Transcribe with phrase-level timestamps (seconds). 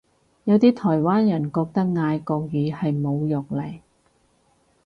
[0.45, 3.81] 有啲台灣人覺得嗌國語係侮辱嚟